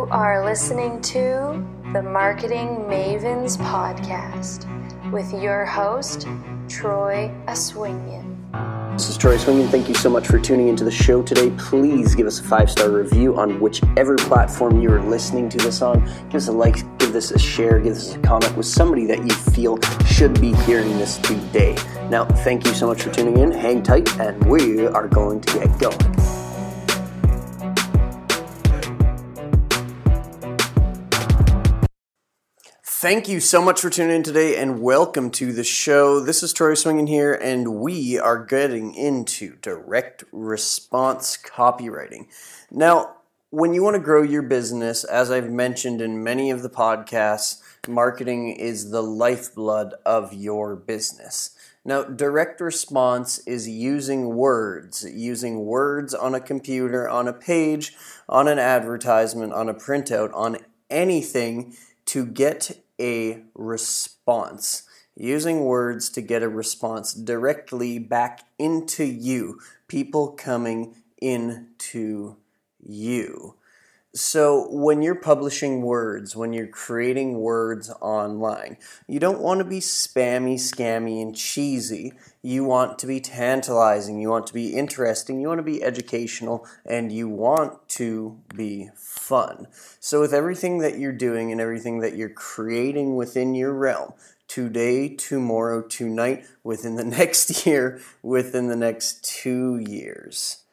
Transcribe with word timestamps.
You 0.00 0.06
are 0.06 0.42
listening 0.46 1.02
to 1.02 1.62
the 1.92 2.02
Marketing 2.02 2.68
Mavens 2.88 3.58
Podcast 3.58 4.64
with 5.12 5.30
your 5.30 5.66
host, 5.66 6.26
Troy 6.70 7.30
Aswinian. 7.46 8.38
This 8.94 9.10
is 9.10 9.18
Troy 9.18 9.36
Swingen. 9.36 9.68
Thank 9.68 9.88
you 9.88 9.94
so 9.94 10.08
much 10.08 10.26
for 10.26 10.38
tuning 10.38 10.68
into 10.68 10.84
the 10.84 10.90
show 10.90 11.22
today. 11.22 11.50
Please 11.58 12.14
give 12.14 12.26
us 12.26 12.40
a 12.40 12.42
five 12.42 12.70
star 12.70 12.88
review 12.88 13.38
on 13.38 13.60
whichever 13.60 14.16
platform 14.16 14.80
you 14.80 14.90
are 14.90 15.02
listening 15.02 15.50
to 15.50 15.58
this 15.58 15.82
on. 15.82 16.02
Give 16.30 16.36
us 16.36 16.48
a 16.48 16.52
like, 16.52 16.76
give 16.96 17.12
this 17.12 17.30
a 17.32 17.38
share, 17.38 17.78
give 17.78 17.92
us 17.92 18.14
a 18.14 18.18
comment 18.20 18.56
with 18.56 18.66
somebody 18.66 19.04
that 19.04 19.18
you 19.18 19.34
feel 19.52 19.78
should 20.06 20.40
be 20.40 20.54
hearing 20.64 20.96
this 20.96 21.18
today. 21.18 21.76
Now, 22.08 22.24
thank 22.24 22.64
you 22.64 22.72
so 22.72 22.86
much 22.86 23.02
for 23.02 23.12
tuning 23.12 23.36
in. 23.36 23.52
Hang 23.52 23.82
tight, 23.82 24.18
and 24.18 24.42
we 24.46 24.86
are 24.86 25.08
going 25.08 25.42
to 25.42 25.58
get 25.58 25.78
going. 25.78 26.19
Thank 33.00 33.30
you 33.30 33.40
so 33.40 33.62
much 33.62 33.80
for 33.80 33.88
tuning 33.88 34.16
in 34.16 34.22
today 34.22 34.58
and 34.58 34.82
welcome 34.82 35.30
to 35.30 35.54
the 35.54 35.64
show. 35.64 36.20
This 36.20 36.42
is 36.42 36.52
Troy 36.52 36.72
Swingen 36.72 37.08
here, 37.08 37.32
and 37.32 37.76
we 37.76 38.18
are 38.18 38.44
getting 38.44 38.94
into 38.94 39.56
direct 39.62 40.22
response 40.32 41.38
copywriting. 41.38 42.26
Now, 42.70 43.16
when 43.48 43.72
you 43.72 43.82
want 43.82 43.94
to 43.94 44.02
grow 44.02 44.20
your 44.20 44.42
business, 44.42 45.02
as 45.04 45.30
I've 45.30 45.50
mentioned 45.50 46.02
in 46.02 46.22
many 46.22 46.50
of 46.50 46.60
the 46.60 46.68
podcasts, 46.68 47.62
marketing 47.88 48.50
is 48.50 48.90
the 48.90 49.02
lifeblood 49.02 49.94
of 50.04 50.34
your 50.34 50.76
business. 50.76 51.56
Now, 51.86 52.02
direct 52.02 52.60
response 52.60 53.38
is 53.46 53.66
using 53.66 54.34
words, 54.34 55.10
using 55.10 55.64
words 55.64 56.12
on 56.12 56.34
a 56.34 56.40
computer, 56.40 57.08
on 57.08 57.28
a 57.28 57.32
page, 57.32 57.94
on 58.28 58.46
an 58.46 58.58
advertisement, 58.58 59.54
on 59.54 59.70
a 59.70 59.74
printout, 59.74 60.34
on 60.34 60.58
anything 60.90 61.74
to 62.04 62.26
get 62.26 62.72
a 63.00 63.42
response. 63.54 64.84
Using 65.16 65.64
words 65.64 66.08
to 66.10 66.20
get 66.20 66.42
a 66.42 66.48
response 66.48 67.12
directly 67.12 67.98
back 67.98 68.42
into 68.58 69.04
you, 69.04 69.58
people 69.88 70.28
coming 70.28 70.94
into 71.20 72.36
you. 72.78 73.56
So, 74.12 74.66
when 74.70 75.02
you're 75.02 75.14
publishing 75.14 75.82
words, 75.82 76.34
when 76.34 76.52
you're 76.52 76.66
creating 76.66 77.38
words 77.38 77.92
online, 78.00 78.76
you 79.06 79.20
don't 79.20 79.38
want 79.40 79.58
to 79.58 79.64
be 79.64 79.78
spammy, 79.78 80.54
scammy, 80.54 81.22
and 81.22 81.36
cheesy. 81.36 82.14
You 82.42 82.64
want 82.64 82.98
to 82.98 83.06
be 83.06 83.20
tantalizing, 83.20 84.18
you 84.18 84.28
want 84.28 84.48
to 84.48 84.52
be 84.52 84.74
interesting, 84.74 85.40
you 85.40 85.46
want 85.46 85.60
to 85.60 85.62
be 85.62 85.84
educational, 85.84 86.66
and 86.84 87.12
you 87.12 87.28
want 87.28 87.88
to 87.90 88.40
be 88.52 88.88
fun. 88.96 89.68
So, 90.00 90.20
with 90.20 90.34
everything 90.34 90.78
that 90.78 90.98
you're 90.98 91.12
doing 91.12 91.52
and 91.52 91.60
everything 91.60 92.00
that 92.00 92.16
you're 92.16 92.30
creating 92.30 93.14
within 93.14 93.54
your 93.54 93.72
realm, 93.72 94.14
today, 94.48 95.14
tomorrow, 95.14 95.82
tonight, 95.82 96.46
within 96.64 96.96
the 96.96 97.04
next 97.18 97.64
year, 97.64 98.00
within 98.24 98.66
the 98.66 98.74
next 98.74 99.22
two 99.22 99.78
years, 99.78 100.64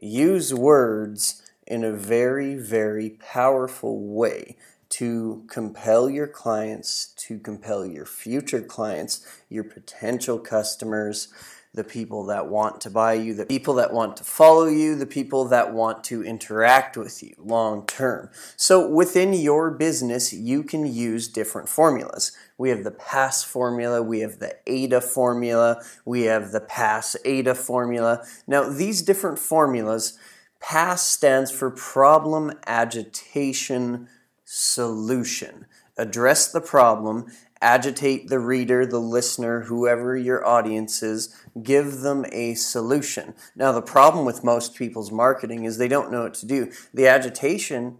use 0.00 0.54
words 0.54 1.40
in 1.66 1.84
a 1.84 1.92
very, 1.92 2.54
very 2.54 3.10
powerful 3.10 4.00
way 4.00 4.56
to 4.90 5.44
compel 5.48 6.08
your 6.08 6.28
clients, 6.28 7.06
to 7.16 7.38
compel 7.38 7.84
your 7.84 8.06
future 8.06 8.62
clients, 8.62 9.26
your 9.48 9.64
potential 9.64 10.38
customers, 10.38 11.28
the 11.74 11.82
people 11.82 12.24
that 12.26 12.46
want 12.46 12.80
to 12.80 12.88
buy 12.88 13.14
you, 13.14 13.34
the 13.34 13.44
people 13.44 13.74
that 13.74 13.92
want 13.92 14.16
to 14.16 14.22
follow 14.22 14.66
you, 14.66 14.94
the 14.94 15.06
people 15.06 15.46
that 15.46 15.74
want 15.74 16.04
to 16.04 16.22
interact 16.22 16.96
with 16.96 17.20
you 17.20 17.34
long 17.36 17.84
term. 17.86 18.30
So 18.56 18.88
within 18.88 19.32
your 19.32 19.72
business, 19.72 20.32
you 20.32 20.62
can 20.62 20.86
use 20.86 21.26
different 21.26 21.68
formulas. 21.68 22.30
We 22.56 22.70
have 22.70 22.84
the 22.84 22.92
PAS 22.92 23.42
formula, 23.42 24.00
we 24.00 24.20
have 24.20 24.38
the 24.38 24.56
AIDA 24.68 25.00
formula, 25.00 25.82
we 26.04 26.22
have 26.22 26.52
the 26.52 26.60
PAS 26.60 27.16
AIDA 27.24 27.56
formula. 27.56 28.24
Now, 28.46 28.68
these 28.68 29.02
different 29.02 29.40
formulas 29.40 30.16
PAS 30.64 31.06
stands 31.06 31.50
for 31.50 31.70
Problem 31.70 32.50
Agitation 32.66 34.08
Solution. 34.46 35.66
Address 35.98 36.50
the 36.50 36.62
problem, 36.62 37.26
agitate 37.60 38.28
the 38.28 38.38
reader, 38.38 38.86
the 38.86 38.98
listener, 38.98 39.64
whoever 39.64 40.16
your 40.16 40.44
audience 40.46 41.02
is, 41.02 41.36
give 41.62 42.00
them 42.00 42.24
a 42.32 42.54
solution. 42.54 43.34
Now, 43.54 43.72
the 43.72 43.82
problem 43.82 44.24
with 44.24 44.42
most 44.42 44.74
people's 44.74 45.12
marketing 45.12 45.64
is 45.64 45.76
they 45.76 45.86
don't 45.86 46.10
know 46.10 46.22
what 46.22 46.34
to 46.34 46.46
do. 46.46 46.72
The 46.94 47.08
agitation 47.08 47.98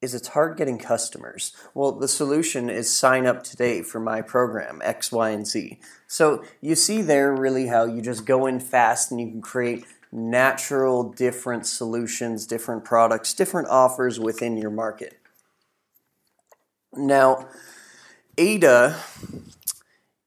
is 0.00 0.14
it's 0.14 0.28
hard 0.28 0.56
getting 0.56 0.78
customers. 0.78 1.52
Well, 1.74 1.90
the 1.90 2.06
solution 2.06 2.70
is 2.70 2.96
sign 2.96 3.26
up 3.26 3.42
today 3.42 3.82
for 3.82 3.98
my 3.98 4.22
program, 4.22 4.80
X, 4.84 5.10
Y, 5.10 5.30
and 5.30 5.46
Z. 5.46 5.80
So 6.06 6.44
you 6.60 6.76
see 6.76 7.02
there 7.02 7.34
really 7.34 7.66
how 7.66 7.86
you 7.86 8.00
just 8.00 8.24
go 8.24 8.46
in 8.46 8.60
fast 8.60 9.10
and 9.10 9.20
you 9.20 9.28
can 9.30 9.42
create 9.42 9.84
natural, 10.14 11.02
different 11.02 11.66
solutions, 11.66 12.46
different 12.46 12.84
products, 12.84 13.34
different 13.34 13.68
offers 13.68 14.20
within 14.20 14.56
your 14.56 14.70
market. 14.70 15.18
Now, 16.92 17.48
AIDA 18.38 18.96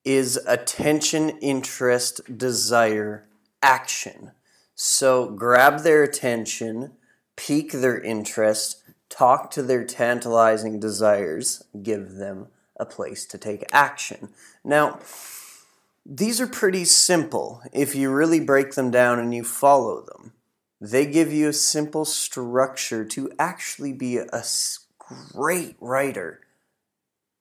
is 0.03 0.37
attention, 0.45 1.29
interest, 1.39 2.37
desire, 2.37 3.25
action. 3.63 4.31
So 4.75 5.29
grab 5.29 5.79
their 5.83 6.03
attention, 6.03 6.91
pique 7.37 7.71
their 7.71 7.99
interest, 7.99 8.83
talk 9.09 9.49
to 9.51 9.63
their 9.63 9.85
tantalizing 9.85 10.81
desires, 10.81 11.63
give 11.81 12.15
them 12.15 12.47
a 12.77 12.85
place 12.85 13.25
to 13.25 13.37
take 13.37 13.63
action. 13.71 14.29
Now, 14.65 14.99
these 16.09 16.39
are 16.39 16.47
pretty 16.47 16.85
simple 16.85 17.61
if 17.73 17.93
you 17.93 18.09
really 18.09 18.39
break 18.39 18.75
them 18.75 18.89
down 18.89 19.19
and 19.19 19.33
you 19.33 19.43
follow 19.43 20.01
them. 20.01 20.31
They 20.79 21.05
give 21.05 21.33
you 21.33 21.49
a 21.49 21.53
simple 21.53 22.05
structure 22.05 23.03
to 23.03 23.31
actually 23.37 23.91
be 23.91 24.17
a 24.17 24.43
great 25.33 25.75
writer. 25.81 26.39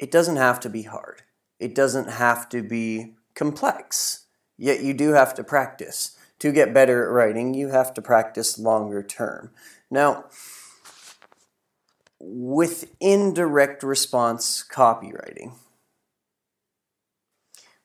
It 0.00 0.10
doesn't 0.10 0.36
have 0.36 0.58
to 0.60 0.68
be 0.68 0.82
hard, 0.82 1.22
it 1.60 1.76
doesn't 1.76 2.08
have 2.08 2.48
to 2.48 2.62
be 2.62 3.14
complex, 3.34 4.26
yet 4.58 4.82
you 4.82 4.94
do 4.94 5.12
have 5.12 5.34
to 5.34 5.44
practice. 5.44 6.18
To 6.40 6.52
get 6.52 6.74
better 6.74 7.04
at 7.04 7.12
writing, 7.12 7.54
you 7.54 7.68
have 7.68 7.94
to 7.94 8.02
practice 8.02 8.58
longer 8.58 9.02
term. 9.02 9.52
Now, 9.90 10.26
with 12.20 12.90
indirect 13.00 13.82
response 13.82 14.62
copywriting, 14.68 15.54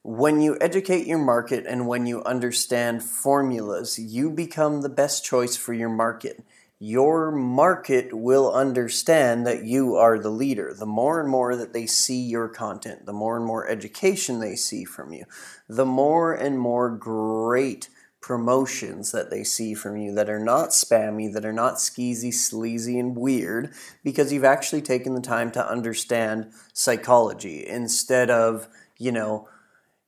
when 0.04 0.42
you 0.42 0.58
educate 0.60 1.06
your 1.06 1.20
market 1.20 1.66
and 1.68 1.88
when 1.88 2.06
you 2.06 2.24
understand 2.24 3.04
formulas, 3.04 4.00
you 4.00 4.32
become 4.32 4.82
the 4.82 4.90
best 4.90 5.24
choice 5.24 5.56
for 5.56 5.74
your 5.74 5.90
market. 5.90 6.44
Your 6.80 7.32
market 7.32 8.12
will 8.12 8.52
understand 8.52 9.46
that 9.46 9.64
you 9.64 9.96
are 9.96 10.18
the 10.18 10.32
leader. 10.32 10.74
The 10.74 10.88
more 10.88 11.22
and 11.22 11.30
more 11.30 11.56
that 11.56 11.74
they 11.74 11.86
see 11.86 12.20
your 12.20 12.48
content, 12.48 13.06
the 13.06 13.14
more 13.14 13.38
and 13.38 13.46
more 13.46 13.68
education 13.68 14.40
they 14.40 14.56
see 14.56 14.84
from 14.84 15.14
you, 15.14 15.26
the 15.70 15.86
more 15.86 16.34
and 16.34 16.58
more 16.58 16.90
great 16.90 17.90
promotions 18.20 19.12
that 19.12 19.30
they 19.30 19.44
see 19.44 19.76
from 19.76 19.98
you 19.98 20.14
that 20.16 20.30
are 20.30 20.40
not 20.40 20.70
spammy, 20.70 21.32
that 21.34 21.46
are 21.46 21.54
not 21.54 21.76
skeezy, 21.76 22.34
sleazy, 22.34 22.98
and 22.98 23.16
weird, 23.16 23.72
because 24.04 24.34
you've 24.34 24.44
actually 24.44 24.82
taken 24.82 25.14
the 25.14 25.22
time 25.22 25.52
to 25.52 25.70
understand 25.70 26.52
psychology 26.74 27.68
instead 27.68 28.32
of, 28.32 28.68
you 28.98 29.12
know, 29.12 29.48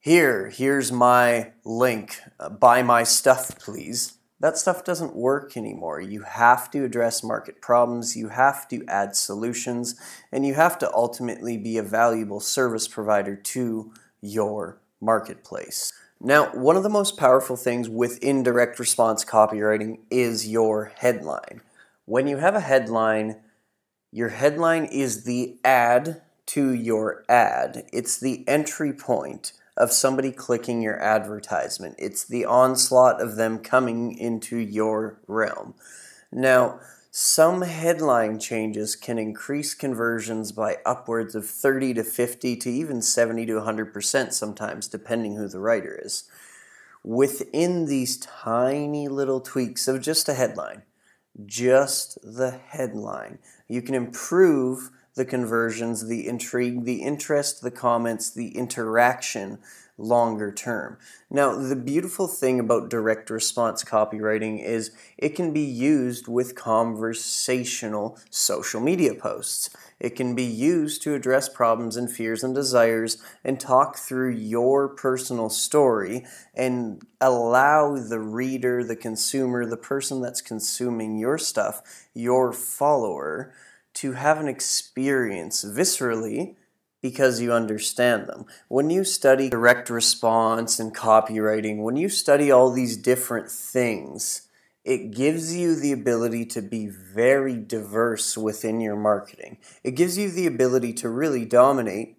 here, 0.04 0.50
here's 0.50 0.92
my 0.92 1.50
link, 1.64 2.20
uh, 2.38 2.50
buy 2.50 2.82
my 2.82 3.02
stuff, 3.04 3.58
please. 3.58 4.18
That 4.38 4.58
stuff 4.58 4.84
doesn't 4.84 5.16
work 5.16 5.56
anymore. 5.56 5.98
You 5.98 6.20
have 6.20 6.70
to 6.72 6.84
address 6.84 7.24
market 7.24 7.62
problems, 7.62 8.14
you 8.14 8.28
have 8.28 8.68
to 8.68 8.84
add 8.86 9.16
solutions, 9.16 9.98
and 10.30 10.44
you 10.44 10.52
have 10.52 10.78
to 10.80 10.92
ultimately 10.92 11.56
be 11.56 11.78
a 11.78 11.82
valuable 11.82 12.40
service 12.40 12.86
provider 12.86 13.34
to 13.34 13.94
your 14.20 14.78
marketplace. 15.00 15.90
Now, 16.20 16.50
one 16.52 16.76
of 16.76 16.82
the 16.82 16.90
most 16.90 17.16
powerful 17.16 17.56
things 17.56 17.88
with 17.88 18.22
indirect 18.22 18.78
response 18.78 19.24
copywriting 19.24 20.00
is 20.10 20.46
your 20.46 20.92
headline. 20.96 21.62
When 22.04 22.26
you 22.26 22.36
have 22.36 22.54
a 22.54 22.60
headline, 22.60 23.36
your 24.12 24.28
headline 24.28 24.84
is 24.84 25.24
the 25.24 25.56
ad 25.64 26.20
to 26.48 26.74
your 26.74 27.24
ad, 27.26 27.88
it's 27.90 28.20
the 28.20 28.46
entry 28.46 28.92
point 28.92 29.54
of 29.76 29.92
somebody 29.92 30.30
clicking 30.30 30.82
your 30.82 31.00
advertisement. 31.00 31.96
It's 31.98 32.24
the 32.24 32.44
onslaught 32.44 33.20
of 33.20 33.36
them 33.36 33.58
coming 33.58 34.16
into 34.16 34.56
your 34.56 35.18
realm. 35.26 35.74
Now, 36.30 36.80
some 37.10 37.62
headline 37.62 38.40
changes 38.40 38.96
can 38.96 39.18
increase 39.18 39.72
conversions 39.72 40.50
by 40.50 40.78
upwards 40.84 41.36
of 41.36 41.46
30 41.46 41.94
to 41.94 42.04
50 42.04 42.56
to 42.56 42.70
even 42.70 43.02
70 43.02 43.46
to 43.46 43.52
100% 43.52 44.32
sometimes, 44.32 44.88
depending 44.88 45.36
who 45.36 45.46
the 45.46 45.60
writer 45.60 46.00
is. 46.02 46.24
Within 47.04 47.86
these 47.86 48.16
tiny 48.16 49.06
little 49.06 49.40
tweaks 49.40 49.86
of 49.86 50.02
just 50.02 50.28
a 50.28 50.34
headline, 50.34 50.82
just 51.46 52.18
the 52.22 52.50
headline. 52.50 53.38
You 53.68 53.82
can 53.82 53.94
improve 53.94 54.90
the 55.14 55.24
conversions, 55.24 56.06
the 56.06 56.26
intrigue, 56.26 56.84
the 56.84 57.02
interest, 57.02 57.62
the 57.62 57.70
comments, 57.70 58.30
the 58.30 58.56
interaction 58.56 59.58
longer 59.96 60.50
term. 60.50 60.98
Now, 61.30 61.54
the 61.54 61.76
beautiful 61.76 62.26
thing 62.26 62.58
about 62.58 62.90
direct 62.90 63.30
response 63.30 63.84
copywriting 63.84 64.62
is 64.64 64.90
it 65.16 65.30
can 65.30 65.52
be 65.52 65.62
used 65.62 66.26
with 66.26 66.56
conversational 66.56 68.18
social 68.28 68.80
media 68.80 69.14
posts. 69.14 69.70
It 70.00 70.16
can 70.16 70.34
be 70.34 70.44
used 70.44 71.02
to 71.02 71.14
address 71.14 71.48
problems 71.48 71.96
and 71.96 72.10
fears 72.10 72.42
and 72.42 72.54
desires 72.54 73.18
and 73.44 73.60
talk 73.60 73.96
through 73.96 74.32
your 74.32 74.88
personal 74.88 75.48
story 75.48 76.26
and 76.54 77.02
allow 77.20 77.96
the 77.96 78.20
reader, 78.20 78.82
the 78.82 78.96
consumer, 78.96 79.64
the 79.64 79.76
person 79.76 80.20
that's 80.20 80.40
consuming 80.40 81.18
your 81.18 81.38
stuff, 81.38 81.80
your 82.12 82.52
follower, 82.52 83.54
to 83.94 84.12
have 84.12 84.38
an 84.38 84.48
experience 84.48 85.64
viscerally 85.64 86.56
because 87.00 87.40
you 87.40 87.52
understand 87.52 88.26
them. 88.26 88.46
When 88.68 88.88
you 88.90 89.04
study 89.04 89.50
direct 89.50 89.90
response 89.90 90.80
and 90.80 90.94
copywriting, 90.94 91.82
when 91.82 91.96
you 91.96 92.08
study 92.08 92.50
all 92.50 92.70
these 92.70 92.96
different 92.96 93.50
things, 93.50 94.48
it 94.84 95.10
gives 95.10 95.54
you 95.54 95.74
the 95.74 95.92
ability 95.92 96.46
to 96.46 96.62
be 96.62 96.88
very 96.88 97.56
diverse 97.56 98.36
within 98.36 98.80
your 98.80 98.96
marketing. 98.96 99.58
It 99.82 99.92
gives 99.92 100.18
you 100.18 100.30
the 100.30 100.46
ability 100.46 100.92
to 100.94 101.08
really 101.08 101.44
dominate 101.44 102.18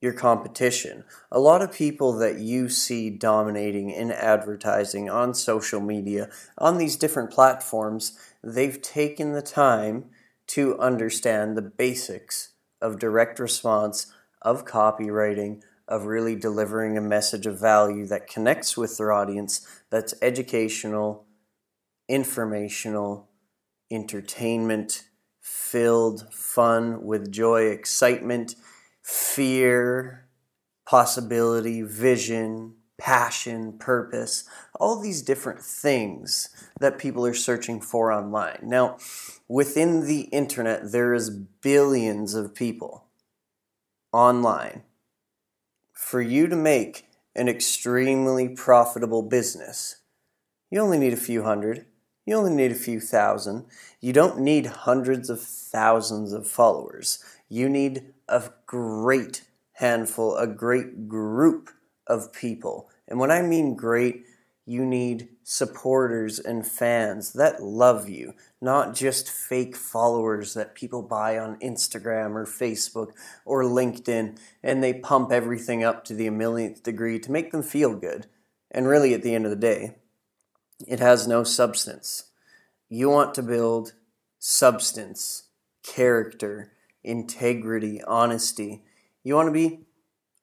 your 0.00 0.12
competition. 0.12 1.04
A 1.32 1.40
lot 1.40 1.60
of 1.60 1.72
people 1.72 2.12
that 2.18 2.38
you 2.38 2.68
see 2.68 3.10
dominating 3.10 3.90
in 3.90 4.12
advertising 4.12 5.10
on 5.10 5.34
social 5.34 5.80
media, 5.80 6.30
on 6.56 6.78
these 6.78 6.96
different 6.96 7.30
platforms, 7.30 8.18
they've 8.42 8.80
taken 8.80 9.32
the 9.32 9.42
time 9.42 10.04
to 10.48 10.78
understand 10.78 11.56
the 11.56 11.62
basics 11.62 12.50
of 12.80 12.98
direct 12.98 13.38
response 13.38 14.12
of 14.42 14.64
copywriting, 14.64 15.62
of 15.86 16.04
really 16.04 16.34
delivering 16.34 16.96
a 16.96 17.02
message 17.02 17.46
of 17.46 17.60
value 17.60 18.06
that 18.06 18.28
connects 18.28 18.76
with 18.76 18.96
their 18.98 19.12
audience, 19.12 19.66
that's 19.90 20.14
educational, 20.20 21.26
informational, 22.08 23.28
entertainment 23.90 25.04
filled, 25.40 26.32
fun 26.32 27.04
with 27.04 27.32
joy, 27.32 27.66
excitement, 27.66 28.54
fear, 29.02 30.28
possibility, 30.86 31.82
vision, 31.82 32.74
passion, 32.98 33.78
purpose, 33.78 34.44
all 34.78 35.00
these 35.00 35.22
different 35.22 35.60
things 35.60 36.48
that 36.80 36.98
people 36.98 37.24
are 37.24 37.34
searching 37.34 37.80
for 37.80 38.12
online. 38.12 38.58
Now, 38.62 38.98
within 39.48 40.06
the 40.06 40.22
internet, 40.22 40.92
there 40.92 41.14
is 41.14 41.30
billions 41.30 42.34
of 42.34 42.54
people 42.54 43.06
online. 44.12 44.82
For 45.92 46.20
you 46.20 46.46
to 46.46 46.56
make 46.56 47.06
an 47.34 47.48
extremely 47.48 48.48
profitable 48.48 49.22
business, 49.22 49.96
you 50.70 50.80
only 50.80 50.98
need 50.98 51.12
a 51.12 51.16
few 51.16 51.42
hundred. 51.42 51.86
You 52.26 52.36
only 52.36 52.54
need 52.54 52.72
a 52.72 52.76
few 52.76 53.00
thousand. 53.00 53.64
You 54.00 54.12
don't 54.12 54.40
need 54.40 54.66
hundreds 54.66 55.30
of 55.30 55.40
thousands 55.40 56.32
of 56.32 56.46
followers. 56.46 57.24
You 57.48 57.68
need 57.68 58.12
a 58.28 58.50
great 58.66 59.44
handful, 59.72 60.36
a 60.36 60.46
great 60.46 61.08
group 61.08 61.70
of 62.06 62.32
people. 62.32 62.90
And 63.06 63.18
when 63.18 63.30
I 63.30 63.40
mean 63.40 63.76
great, 63.76 64.24
you 64.68 64.84
need 64.84 65.30
supporters 65.42 66.38
and 66.38 66.66
fans 66.66 67.32
that 67.32 67.62
love 67.62 68.06
you, 68.06 68.34
not 68.60 68.94
just 68.94 69.30
fake 69.30 69.74
followers 69.74 70.52
that 70.52 70.74
people 70.74 71.00
buy 71.00 71.38
on 71.38 71.58
Instagram 71.60 72.34
or 72.34 72.44
Facebook 72.44 73.12
or 73.46 73.62
LinkedIn 73.62 74.36
and 74.62 74.84
they 74.84 74.92
pump 74.92 75.32
everything 75.32 75.82
up 75.82 76.04
to 76.04 76.12
the 76.12 76.28
millionth 76.28 76.82
degree 76.82 77.18
to 77.18 77.32
make 77.32 77.50
them 77.50 77.62
feel 77.62 77.94
good. 77.94 78.26
And 78.70 78.86
really, 78.86 79.14
at 79.14 79.22
the 79.22 79.34
end 79.34 79.46
of 79.46 79.50
the 79.50 79.56
day, 79.56 79.96
it 80.86 81.00
has 81.00 81.26
no 81.26 81.44
substance. 81.44 82.24
You 82.90 83.08
want 83.08 83.34
to 83.36 83.42
build 83.42 83.94
substance, 84.38 85.44
character, 85.82 86.72
integrity, 87.02 88.02
honesty. 88.02 88.82
You 89.24 89.34
want 89.34 89.46
to 89.46 89.52
be 89.52 89.86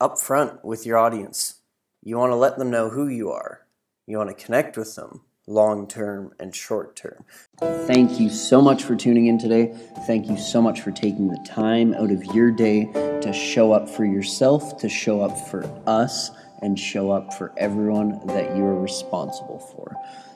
upfront 0.02 0.64
with 0.64 0.84
your 0.84 0.98
audience. 0.98 1.60
You 2.02 2.18
want 2.18 2.32
to 2.32 2.36
let 2.36 2.58
them 2.58 2.72
know 2.72 2.90
who 2.90 3.08
you 3.08 3.30
are 3.30 3.65
you 4.08 4.18
want 4.18 4.36
to 4.36 4.46
connect 4.46 4.78
with 4.78 4.96
them 4.96 5.22
long 5.48 5.88
term 5.88 6.34
and 6.40 6.56
short 6.56 6.96
term. 6.96 7.24
Thank 7.60 8.20
you 8.20 8.30
so 8.30 8.62
much 8.62 8.84
for 8.84 8.96
tuning 8.96 9.28
in 9.28 9.38
today. 9.38 9.76
Thank 10.08 10.28
you 10.28 10.38
so 10.38 10.62
much 10.62 10.82
for 10.82 10.92
taking 10.92 11.28
the 11.28 11.46
time 11.48 11.94
out 11.94 12.12
of 12.12 12.24
your 12.36 12.52
day 12.52 12.86
to 13.22 13.32
show 13.32 13.72
up 13.72 13.88
for 13.88 14.06
yourself, 14.06 14.78
to 14.80 14.90
show 14.90 15.22
up 15.22 15.38
for 15.50 15.66
us, 15.88 16.32
and 16.62 16.80
show 16.80 17.12
up 17.12 17.34
for 17.34 17.54
everyone 17.58 18.26
that 18.28 18.56
you 18.56 18.64
are 18.64 18.80
responsible 18.80 19.60
for. 19.60 19.96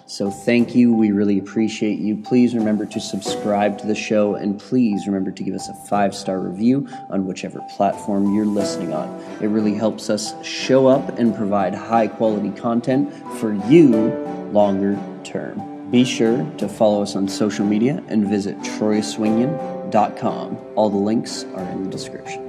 So 0.10 0.32
thank 0.32 0.74
you. 0.74 0.92
We 0.92 1.12
really 1.12 1.38
appreciate 1.38 2.00
you. 2.00 2.18
Please 2.18 2.56
remember 2.56 2.88
to 2.88 3.00
subscribe 3.00 3.78
to 3.78 3.86
the 3.86 3.94
show 3.94 4.34
and 4.34 4.60
please 4.60 5.06
remember 5.06 5.30
to 5.30 5.44
give 5.44 5.54
us 5.54 5.70
a 5.70 5.74
five 5.88 6.16
star 6.16 6.40
review 6.40 6.88
on 7.12 7.28
whichever 7.28 7.62
platform 7.78 8.34
you're 8.34 8.44
listening 8.44 8.92
on. 8.92 9.08
It 9.40 9.50
really 9.50 9.76
helps 9.76 10.10
us 10.10 10.34
show 10.44 10.88
up 10.88 11.20
and 11.20 11.36
provide 11.36 11.76
high 11.76 12.08
quality 12.08 12.50
content 12.60 13.14
for 13.38 13.54
you 13.70 13.92
longer 14.52 15.00
term. 15.24 15.92
Be 15.92 16.04
sure 16.04 16.44
to 16.58 16.68
follow 16.68 17.04
us 17.04 17.16
on 17.16 17.28
social 17.28 17.66
media 17.66 18.04
and 18.08 18.28
visit 18.28 18.58
troyaswingian.com. 18.62 20.58
All 20.76 20.90
the 20.90 20.98
links 20.98 21.44
are 21.56 21.70
in 21.70 21.84
the 21.84 21.90
description. 21.92 22.49